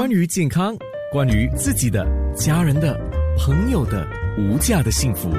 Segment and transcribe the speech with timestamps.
[0.00, 0.74] 关于健康，
[1.12, 2.98] 关于自己的、家人的、
[3.36, 5.30] 朋友的无价的幸福，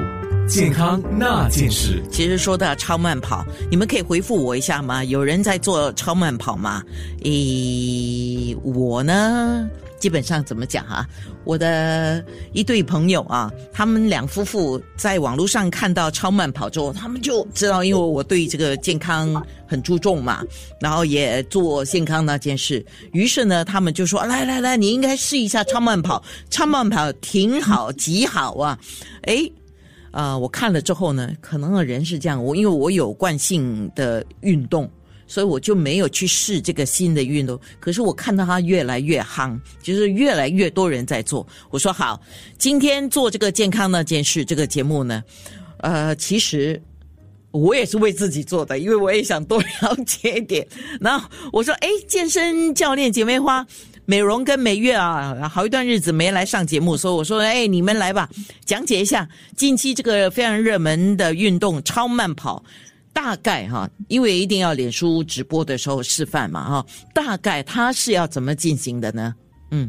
[0.46, 2.00] 健康那件事。
[2.12, 5.02] 其实说到超慢跑，你们可以回复我一下吗？
[5.02, 6.80] 有人在做超慢跑吗？
[7.24, 9.68] 咦，我呢？
[10.02, 11.08] 基本上怎么讲啊？
[11.44, 20.42] 我的一对朋友啊，他们两夫妇在网络上看到超慢跑之后，他们就知道，因为我对这个健康很注重嘛，
[20.80, 28.76] 然后也做健康那件事，于是呢，他们就说：“来来来，你应该试一下超慢跑，超慢跑挺好，极好啊！”
[29.22, 29.52] 诶，
[30.10, 34.90] 啊，我看了之后呢，可能人是这样，我因为我有惯性的运动。
[35.32, 41.46] 所以我就没有去试这个新的运动，可是我看到它越来越夯，就是越来越多人在做。
[41.70, 42.20] 我说好，
[42.58, 45.24] 今天做这个健康那件事这个节目呢，
[45.78, 46.78] 呃，其实
[47.50, 50.68] 我也是为自己做的，因为我也想多了解一点。
[51.00, 53.66] 然后我说，哎，健身教练姐妹花
[54.04, 58.28] 美容跟美月啊，好一段日子没来上节目，所以我说，哎，你们来吧，
[58.66, 62.62] 讲解一下近期这个非常热门的运动超慢跑。
[63.12, 69.34] 大概哈，因为一定要脸书直播的时候示范嘛哈，大概它是要怎么进行的呢？
[69.70, 69.88] 嗯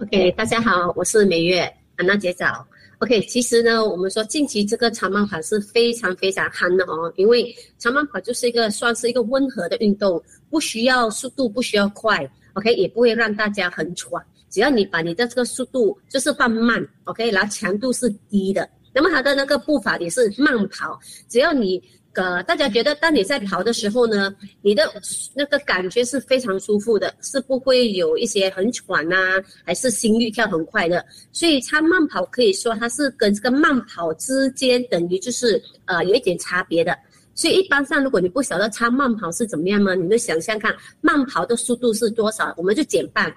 [0.00, 1.60] ，OK，大家好，我是美月
[1.96, 2.66] 安娜姐早。
[2.98, 21.82] OK，其实呢，我们说近期这个长慢跑是非常非常夯的哦，因为长慢跑就是一个算是一个温和的运动，不需要速度，不需要快，OK，也不会让大家很喘，只要你把你的这个速度就是放慢，OK，然后强度是低的，那么它的那个步伐也是慢跑，只要你。
[22.14, 24.88] 呃，大家觉得当你在跑的时候呢，你的
[25.34, 31.04] 那个感觉是非常舒服的，是不会有一些很喘呐，还是心率跳很快的。
[31.32, 36.96] 所以它慢跑可以说它是跟这个慢跑之间等于就是呃有一点差别的。
[37.34, 43.34] 所以一般上如果你不晓得它慢跑是怎么样呢，你就想象看慢跑的速度是多少，我们就减半，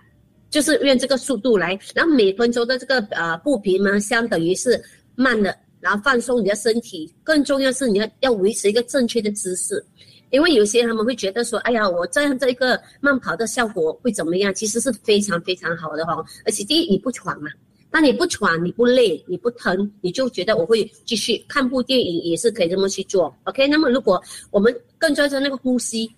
[0.51, 4.79] 就是用这个速度来，然后每分钟的这个呃步频呢，相等于是
[5.15, 5.57] 慢的。
[5.79, 9.83] 然后放松你的身体，更重要是你要要维持一个正确的姿势，
[10.31, 14.53] 因为有些他们会觉得说，哎呀，我这样这一个慢跑的效果会怎么样？
[14.53, 16.23] 其实是非常非常好的哈。
[16.45, 17.49] 而且第一你不喘嘛，
[17.91, 23.33] 当你不喘，你不累，你不疼，你就觉得我会继续看部电影也是可以这么去做。
[23.43, 24.21] OK，那么如果
[24.51, 26.09] 我们更专注那个呼吸。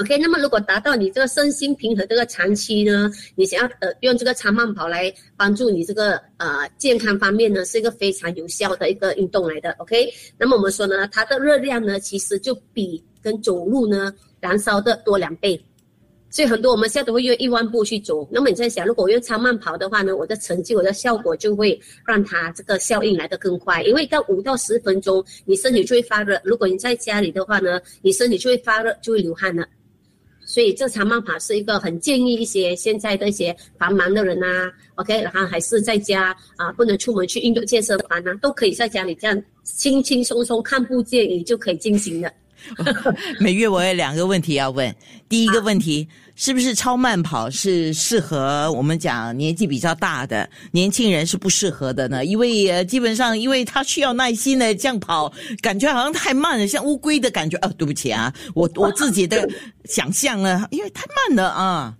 [0.00, 9.72] OK，那么如果达到你这个身心平衡这个长期呢，你想要呃用这个长慢跑来帮助你这个呃健康方面呢，是一个非常有效的一个运动来的。
[9.78, 15.60] OK，那么我们说呢，它的热量呢，其实就比跟走路呢燃烧的多两倍，
[16.30, 18.24] 所以很多我们现在都会用一万步去走。
[18.30, 21.76] 那么你在想，如果用长慢跑的话呢，我的成绩、我的效果就会
[22.06, 26.40] 让它这个效应来得更快，因为到五到十分钟，你身体就会发热。
[26.44, 29.66] 如果你在家里的话呢，你身体就会发热，就会流汗了。
[30.48, 34.46] 所以这场慢跑是一个很建议一些现在的一些繁忙的人呐
[34.94, 42.32] ，OK，然后还是在家啊，不能出门去运动健身房呐，都可以在家里这样轻轻松松看不见你就可以进行的。
[43.40, 44.94] 每月我有两个问题要问，
[45.28, 46.08] 第一个问题。
[46.40, 52.24] 是不是超慢跑是适合我们讲年纪比较大的年轻人是不适合的呢？
[52.24, 57.58] 因为呃，基本上因为他需要耐心的这样跑，感觉好像太慢了，像乌龟的感觉。
[57.58, 59.44] 哦，对不起啊，我 我自己的
[59.86, 61.92] 想象呢，因为太慢了啊。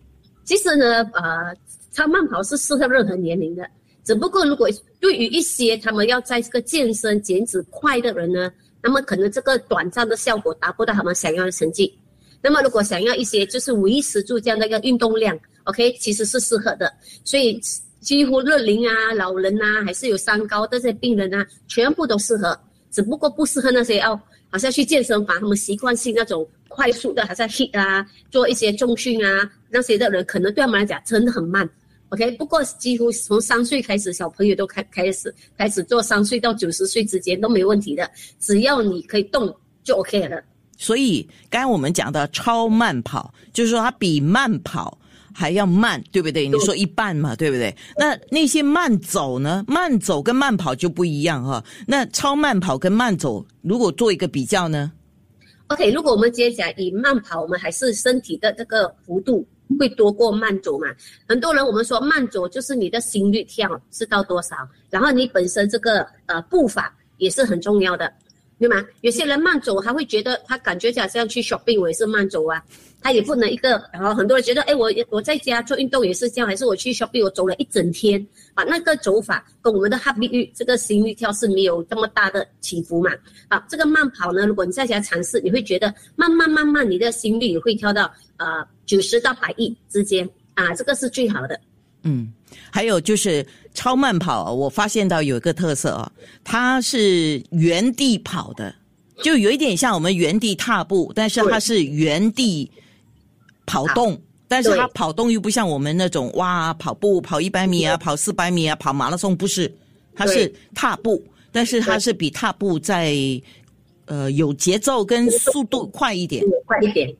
[0.44, 1.52] 其实呢，呃，
[1.92, 3.68] 超慢跑是适合任何年龄的，
[4.04, 4.68] 只不过如果
[5.00, 8.48] 对于一些他们要在这个健身减脂快的人呢，
[8.83, 11.93] 那么可能这个短暂的效果达不到他们想要的成绩。
[12.41, 16.93] 那么，如果想要一些就是维持住这样的一个运动量，OK，其实是适合的。
[17.25, 17.61] 所以，
[18.00, 22.56] 几乎乐龄啊、老人啊，还是有三高这些病人啊，全部都适合。
[22.93, 24.16] 只不过不适合那些要
[24.50, 31.69] 好像去健身房，他们习惯性那种快速的，好像 hit 啊，做一些重训啊，那些的人可能对他们来讲真的很慢。
[32.10, 38.10] OK，不过几乎从三岁开始，小朋友都开开始开始做，三岁到九十岁之间都没问题的，
[38.41, 39.54] 只要你可以动
[39.84, 40.42] 就 OK 了。
[40.78, 44.97] 所以，刚才我们讲的超慢跑，就是说它比慢跑
[45.34, 46.48] 还要慢，对不对？
[46.48, 47.77] 你说一半嘛，对不对？
[47.98, 49.65] 那那些慢走呢？
[49.66, 51.62] 慢走跟慢跑就不一样哈。
[51.86, 54.91] 那超慢跑跟慢走，如果做一个比较呢
[55.66, 60.86] ？OK，如果我们接下来以慢跑，我们还是身体的这个幅度会多过慢走嘛？
[61.26, 64.56] 很多人我们说慢走就是你的心率跳是到多少，
[64.91, 68.12] 然后你本身这个呃步伐也是很重要的。
[68.59, 68.84] 对吗？
[69.03, 72.63] 有些人慢走，他会觉得他感觉好像去 shopping 我也是慢走啊，
[73.01, 73.83] 他也不能一个。
[73.93, 78.25] 然后很多人觉得，哎，我我在家做运动也是这样，还是我去 shopping 我走了一整天，
[78.55, 83.13] 啊，那个走法跟我们的 heart 率这个心率跳是没有这么大的起伏嘛？
[83.49, 90.28] 啊，这个慢跑呢，如果你在家尝试，你会觉得慢慢慢慢，你的心率也会跳到呃九十到百亿之间。
[90.55, 91.60] 啊，这个是最好的。
[92.03, 92.33] 嗯，
[92.71, 96.12] 还有就是超慢跑，我发现到有一个特色啊，
[96.45, 98.74] 它是原地跑的，
[99.22, 102.71] 就有一点像我们原地踏步，但是它是原地
[103.66, 109.72] 跑动，但是它跑动又不像我们那种哇跑步跑一百米啊，跑四百米啊，跑马拉松不是，
[110.15, 111.22] 它是踏步，
[111.53, 113.16] 但是它是比踏步在
[114.06, 117.15] 呃有节奏跟速度快一点，快一点。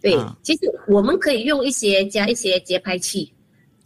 [0.00, 3.32] 对，其实我们可以用一些加一些节拍器。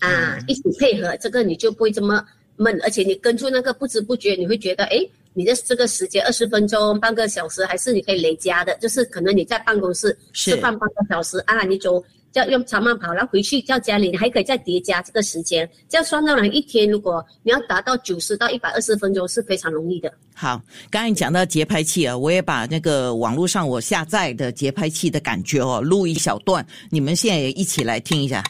[0.07, 2.25] 啊，一起配合，这个你就不会这么
[2.57, 4.99] 闷，而且你跟住那个不知不觉，你会觉得，哎，
[5.35, 20.13] 你的这个时间二十分钟、半个小时，还是你可以累加的，就是可能你在办公室吃饭半个小时啊，你走叫用长慢跑，然后回去叫家里，你还可以再叠加这个时间，这样算到来一天，如果你要达到九十到一百二十分钟是非常容易的。
[20.35, 20.61] 好，
[20.91, 28.45] 刚才讲到节拍器啊，我也把那个网络上我下载的节拍器的感觉哦录一小段，你们现在也一起来听一下。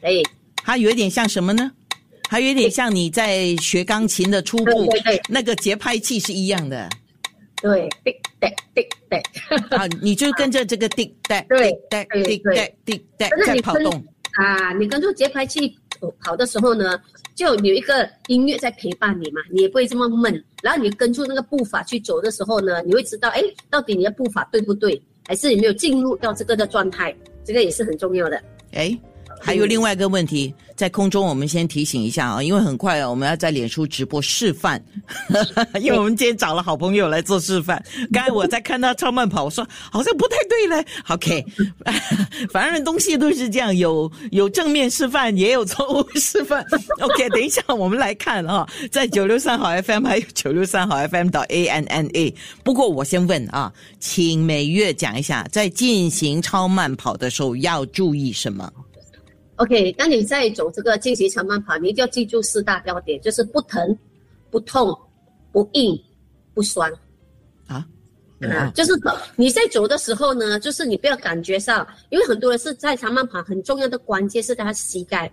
[0.00, 0.20] 哎，
[0.72, 1.70] 它有一点像什么呢？
[2.30, 4.88] 还有一点像你在学钢琴的初步，
[5.28, 6.88] 那个节拍器是一样的。
[7.60, 8.10] 对，滴
[8.40, 9.76] 滴滴滴。
[9.76, 11.34] 啊，你就跟着这个滴滴
[11.90, 14.02] 滴滴滴滴滴在跑动。
[14.32, 15.76] 啊，你跟着节拍器
[16.20, 16.98] 跑的时候呢，
[17.34, 20.42] 就有一个音乐在陪伴你嘛，你也不会这么闷。
[20.62, 24.98] 然后你跟住那个步伐去走的时候呢，你会知道，哎，到底你的步伐对不对，
[25.28, 27.14] 还是有没有进入到这个的状态，
[27.44, 28.42] 这个也是很重要的。
[28.72, 28.98] 哎。
[29.42, 34.82] 还有另外一个问题，在空中我们先提醒一下啊，因为很快啊，我们要在脸书直播示范，
[35.82, 37.82] 因为我们今天找了好朋友来做示范。
[38.12, 40.86] 刚才我在看他超慢跑，我说好像不太对嘞。
[41.08, 41.44] OK，
[42.52, 46.64] 反正东西都是这样，有有正面示范，也有错误示范。
[47.00, 52.34] OK，等一下我们来看啊，在九六三号 FM 还有九六三号 FM 到 A N N A。
[52.62, 58.72] 不过我先问啊，请每月讲一下，在进行超慢跑的时候要注意什么
[59.56, 63.96] ？OK，当你在走这个进行长慢跑，你一定要记住四大要点，就是不疼、
[64.50, 64.96] 不痛、
[65.52, 65.98] 不硬、
[66.54, 66.92] 不酸。
[67.66, 67.86] 啊，
[68.40, 68.92] 啊，就是
[69.36, 75.30] 你在走的时候呢，就是你不要感觉上，因为很多人是在长慢跑，很重要的关键是他膝盖，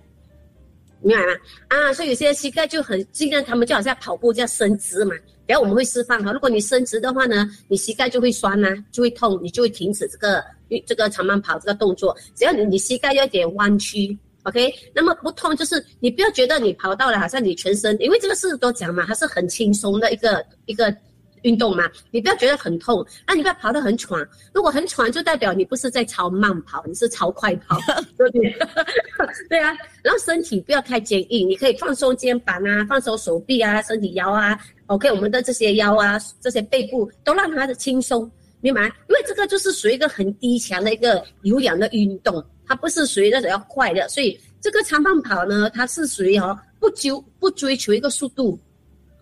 [1.01, 1.33] 明白吗？
[1.69, 5.15] 啊，所以有些膝盖就很，尽量他们就好像跑步这样伸直嘛。
[5.47, 10.45] 然后我们会示范哈，如果你伸直的话呢，你膝盖就会酸呐，就会痛，你就会停止这个
[10.85, 12.15] 这个长慢跑这个动作。
[12.35, 20.95] 只要你你膝盖有点弯曲，OK，那么不痛就是你不要觉得你跑到了好像你全身，因为这个是都讲嘛，它是很轻松的一个一个。
[21.43, 24.21] 运动嘛，你不要觉得很痛，那你不要跑得很喘。
[24.53, 27.79] 如果很喘，就代表你不是在超慢跑，你是超快跑，
[28.17, 28.53] 对不对？
[29.47, 29.73] 对啊。
[30.03, 34.59] 然后身体不要太坚硬，你可以放松肩膀啊，放松手臂啊，身体腰啊。
[34.87, 38.29] OK，我们的这些腰啊，这些背部都让它的轻松，
[38.59, 38.83] 明白？
[38.83, 44.07] 因为这个就是属于一个很低强的一个有氧的运动，它不是属于那种要快的。
[44.09, 48.59] 所以这个长慢跑呢，它是属于哦，不追不追求一个速度。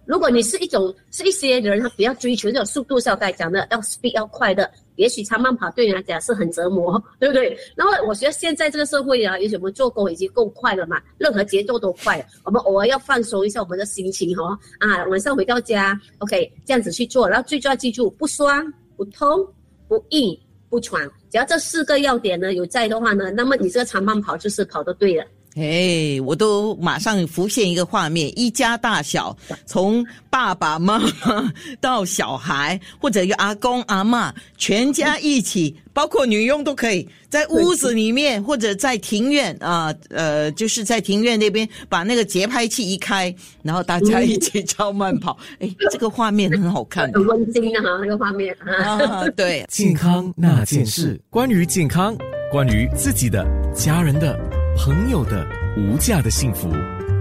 [0.06, 7.58] 如果你是一种是一些人，他比较追求这种速度，像刚才讲的要 speed 要快的，也许长慢跑对你来讲是很折磨，对不对？
[7.76, 14.58] 那么我觉得现在这个社会啊，也许我们做工已经够快了嘛，任何节奏都快，我们偶尔要放松一下我们的心情哦。
[14.80, 18.66] 啊，晚上回到家，OK，这样子去做，然后最重要记住，不酸、
[18.96, 19.46] 不痛、
[19.88, 20.38] 不硬、
[20.70, 25.26] 不喘，只要这四个要点呢有在的话呢，那么你这个长慢跑就是跑的对了。
[25.58, 31.52] 哎，我都马上浮现一个画面：一家大小，从爸爸妈妈
[31.82, 45.36] 到小孩，或者有阿公阿妈，全家一起，包括女佣都可以，在屋子里面，或者在庭院啊，呃，就是在庭院那边，把那个节拍器一开，然后大家一起超慢跑。
[45.60, 52.16] 哎，这个画面很好看，很温馨啊，那个画面啊，对， 健康那件事，关于健康，
[52.52, 53.44] 关于自己的、
[53.74, 54.57] 家人的。
[54.78, 56.72] 朋友的无价的幸福，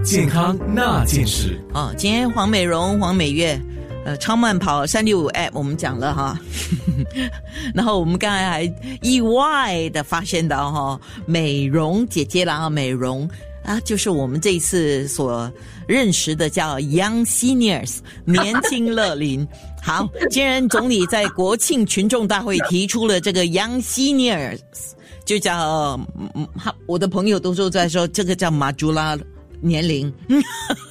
[0.04, 1.90] 健康那件事啊！
[1.96, 3.58] 今天黄美容、黄美月，
[4.04, 6.38] 呃，超慢跑三六五 app 我们讲了哈，
[7.74, 13.28] 然后我们刚才还意外的发现到哈，美容姐姐了啊，美容
[13.64, 15.50] 啊，就是我们这一次所
[15.88, 19.48] 认识的叫 Young Seniors 年轻乐龄。
[19.82, 24.60] 好，既然总理在国庆群众大会提出了这个 Young Seniors。
[25.26, 26.00] 就叫，
[26.56, 29.18] 他我的朋友都说在说这个叫马朱拉
[29.60, 30.10] 年龄，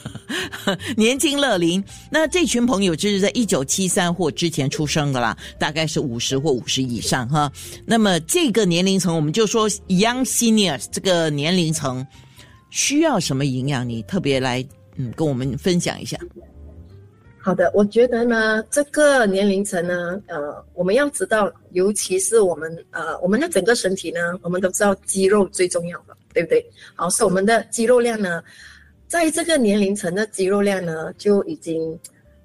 [0.98, 1.82] 年轻乐龄。
[2.12, 7.50] 那这群朋友就是在一九七三或之前出生的啦，大概是五十或五十以上哈。
[7.86, 12.06] 那么这个年龄层，我们就说 young seniors 这个年龄层
[12.70, 13.88] 需要什么营养？
[13.88, 14.66] 你特别来
[14.98, 16.18] 嗯跟我们分享一下。
[17.46, 26.66] 好的，我觉得呢，这个年龄层呢，呃，我们要知道，尤其是我们呃，我们的整个身体呢，我们都知道肌肉最重要的，对不对？
[26.96, 28.44] 好，是我们的肌肉量呢，
[29.08, 31.96] 在这个年龄层的肌肉量呢，就已经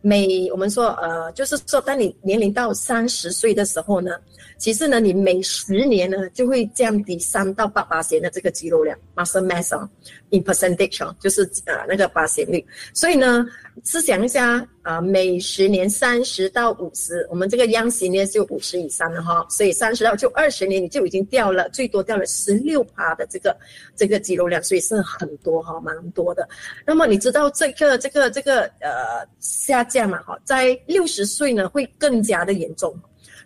[0.01, 4.13] 每我们说呃，就是说，当你年龄到三十岁的时候呢。
[4.57, 9.89] 其实呢，你每十年呢就会降低三到八八线的这个肌肉量 （muscle mass） 啊
[10.29, 12.63] ，in percentage 啊，就是呃那个八线率。
[12.93, 13.47] 所以呢，
[13.87, 23.57] 试想一下啊，每十年三十到五十，我们这个央行呢就五十以上了哈，所以三十到就二十年你就已经掉了最多掉了十六趴的这个
[23.97, 26.47] 这个肌肉量，所以是很多哈，蛮多的。
[26.87, 32.95] 那么你知道这个这个这个呃下这样嘛哈，在六十岁呢会更加的严重。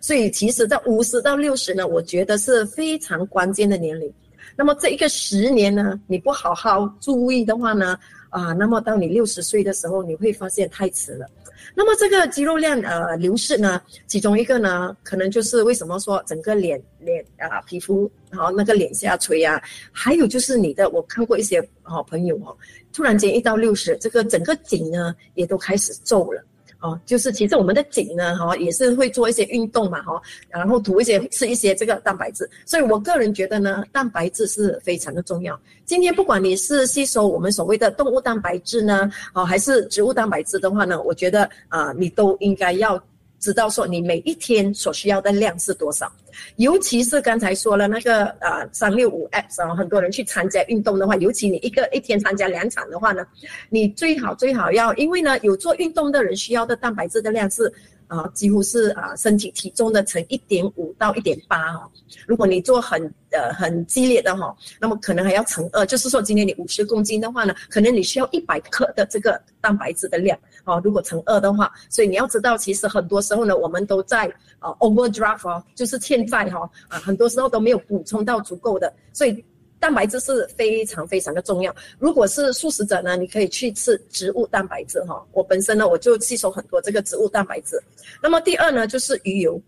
[0.01, 4.13] 所以，其实，在五十到六十呢，我觉得是非常关键的年龄。
[4.55, 7.97] 那么，这一个十年呢，你不好好注意的话呢，
[8.29, 11.25] 啊，那么到你六十岁的时候，你会发现太迟了。
[11.73, 22.55] 那么，这个肌肉量呃流失呢，其中一个呢，可能就是为什么说整个脸脸啊皮肤好那个脸下垂啊，还有就是你的，我看过一些好朋友哦，
[22.93, 26.43] 突然间一到六十，这个整个颈呢也都开始皱了。
[26.85, 35.59] 哦，就是其实我们的颈呢，哈，也是会做一些运动嘛，哈，然后涂一些吃一些这个蛋白质，所以我个人觉得呢，蛋白质是非常的重要。
[35.83, 43.01] 今天不管你是吸收我们所谓的动物蛋白质呢，哦，还是植物蛋白质的话呢，我觉得啊，你都应该要。
[43.45, 46.11] 知道说你每一天所需要的量是多少，
[46.55, 53.23] 尤其是刚才说了那个呃三六五 X 啊，很多人去参加运动的话，尤其你一个一天参加两场的话呢，
[53.69, 57.71] 你最好最好要，因为呢有做运动的人需要的蛋白质的量是。
[58.07, 61.89] 啊，几乎是啊，身体体重的乘一点五到一点八哦。
[62.27, 70.79] 如果你做很呃很激烈的哈，那么可能还要乘二，就是说今天你五十公斤的话呢，可能你需要一百克的这个蛋白质的量哦。
[70.83, 74.27] 如果乘二的话，所以你要知道，其实很多时候呢，我们都在
[74.59, 79.43] 啊 overdraft 哦，就是欠债哈啊，很多时候都没有补充到足够的，所以。
[79.85, 81.73] 蛋白质是非常非常的重要。
[81.99, 85.23] 如果是素食者呢，你可以去吃植物蛋白质哈。
[85.31, 87.79] 我本身呢，我就吸收很多这个植物蛋白质。
[88.19, 89.61] 那么第二呢，就是鱼油。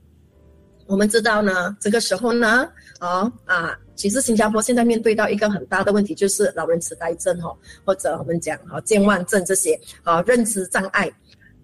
[0.88, 7.56] 我们知道呢，这个时候呢，啊啊，其实新加坡现在面对到一个很大的问题，就是老人痴呆症哈，
[7.86, 11.08] 或者我们讲哈健忘症这些啊认知障碍。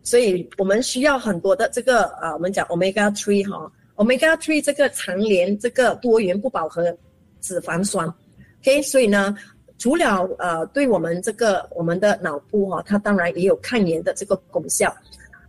[0.04, 6.96] 所以我们需要很多的这个啊，我们讲 omega three 哈，omega three 这个长年这个多元不饱和
[7.42, 8.08] 脂肪酸。
[8.66, 9.36] OK，所以呢，
[9.78, 14.96] 除了呃，对我们这个我们的脑部哈，它当然也有抗炎的这个功效。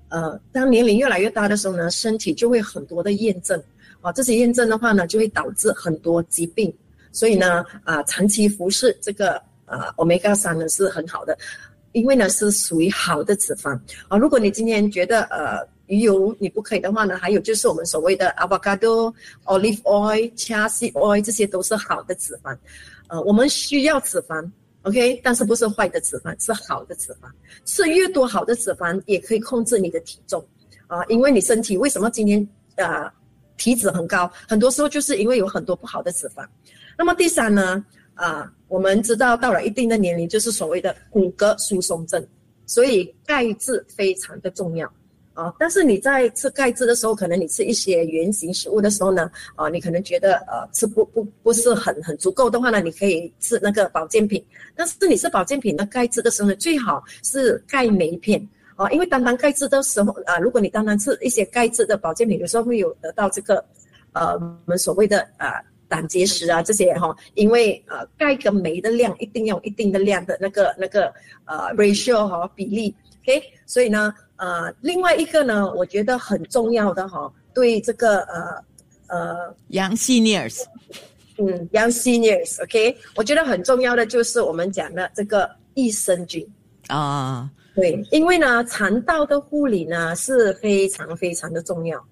[0.08, 3.62] 呃，当年龄越来越大的时候呢，身体就会很多的验证
[4.00, 6.74] 啊，这些验证的话呢，就会导致很多疾病。
[7.12, 11.38] 所以呢，啊，长期服侍这个啊，omega 三呢是很好的，
[11.92, 13.78] 因为呢是属于好的脂肪
[14.08, 14.18] 啊。
[14.18, 22.56] 如果你今天觉得呃鱼油你不可以的话呢，还有就是我们所谓的 avocado、olive oil、chia seed oil，这些都是好的脂肪。
[23.08, 24.50] 呃，我们需要脂肪
[24.82, 27.30] ，OK，但是不是坏的脂肪，是好的脂肪。
[27.64, 30.44] 吃越多好的脂肪，也可以控制你的体重
[30.86, 31.04] 啊。
[31.06, 33.12] 因为你身体为什么今天啊
[33.56, 36.46] 体脂很高，很多时候就是因为有很多不好的脂肪。
[36.96, 37.84] 那么第三呢，
[38.14, 42.26] 啊，我们知道到了一定的年龄，就是所谓的骨骼疏松症，
[42.66, 44.90] 所以钙质非常的重要。
[45.34, 54.42] 啊，但是你在吃钙质的时候，可能你吃一些原形食物的时候呢，啊，你可能觉得呃吃不不不是很很足够的话呢，你可以吃那个保健品。
[54.76, 58.40] 但是你吃保健品的钙质的时候呢，最好是钙镁片
[58.76, 63.64] 啊，因为单单钙质的时候啊，如果你单单吃一些钙质的保健品，有时候会有得到这个
[64.12, 71.12] 呃我们所谓的啊胆结石啊这些哈，因为呃钙跟镁的量一定要一定的量的那个那个
[71.44, 74.14] 呃 ratio 哈比例，OK，所以呢。
[74.36, 78.64] 呃，另外一个呢，我觉得很重要的哈，对这个呃
[79.06, 80.64] 呃，young seniors，
[81.38, 86.44] 嗯，young seniors，OK，我觉得很重要的就是我们讲的这个益生菌
[86.88, 92.04] 啊，对，因为呢，肠道的护理呢是非常非常的重要，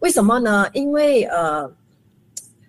[0.00, 0.68] 为什么呢？
[0.72, 1.72] 因为呃，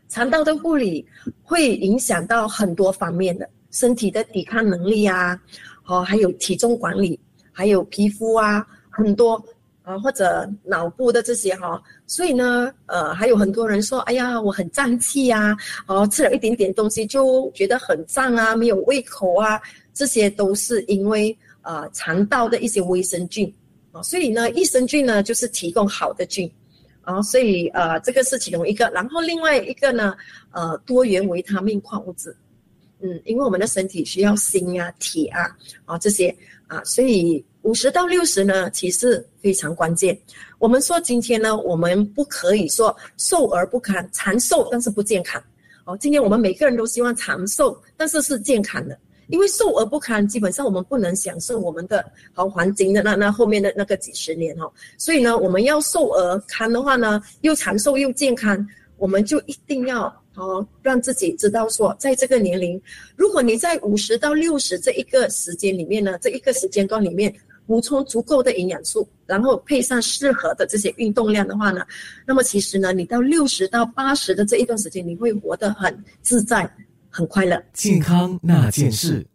[0.10, 1.04] 肠道的护理
[1.42, 5.40] 会影响到很多方面的身体的抵抗能力啊，
[5.88, 7.20] 哦，还有体重管理，
[7.52, 8.64] 还有皮肤啊。
[8.92, 9.44] 很多
[9.84, 15.58] 啊，或者脑部的这些哈，所以呢，呃，还有很多人说，哎呀，我很胀气呀，
[15.88, 19.60] 哦，吃了一点点东西就觉得很胀啊，没有胃口啊，
[19.92, 23.52] 这些都是因为呃肠道的一些微生菌。
[23.92, 26.50] 啊，所以呢，益生菌呢就是提供好的菌。
[27.02, 30.16] 啊，所以呃这个是其中一个，然后另外一个呢，
[30.52, 32.36] 呃，多元维他命矿物质，
[33.00, 35.50] 嗯，因为我们的身体需要锌啊、铁啊
[35.86, 36.36] 啊这些。
[36.68, 37.44] 啊，所以。
[37.64, 40.18] 五十到六十呢，其实非常关键。
[40.58, 45.42] 我们说今天呢，我们不可以说瘦而不堪，长寿但是不健康。
[45.86, 48.98] 哦，今天我们每个人都希望长寿，但是是健康的。
[49.28, 52.04] 因为瘦而不堪，基本上我们不能享受我们的
[52.34, 54.70] 好黄金的那那后面的那个几十年哈。
[54.98, 62.82] 所以呢，我们要瘦而堪的话呢，又长寿又健康，我们就一定要哦让自己知道说，在这个年龄，
[63.16, 67.34] 如果你在五十到六十这一个时间里面呢，这一个时间段里面
[67.72, 71.86] 补充足够的营养素，然后配上适合的这些运动量的话呢，
[72.26, 76.70] 那么其实呢，你到六十到八十的这一段时间，你会活得很自在。
[77.14, 79.26] 很快乐，健康那件事。